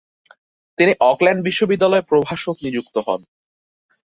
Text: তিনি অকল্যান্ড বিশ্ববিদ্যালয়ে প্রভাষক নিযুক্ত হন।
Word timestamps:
তিনি 0.77 0.91
অকল্যান্ড 1.01 1.41
বিশ্ববিদ্যালয়ে 1.47 2.07
প্রভাষক 2.09 2.55
নিযুক্ত 2.65 2.95
হন। 3.07 3.21